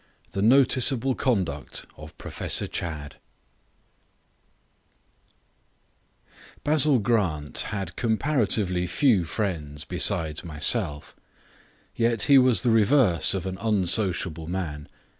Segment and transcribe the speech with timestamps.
[0.31, 3.17] The Noticeable Conduct of Professor Chadd
[6.63, 11.15] Basil Grant had comparatively few friends besides myself;
[11.95, 14.87] yet he was the reverse of an unsociable man.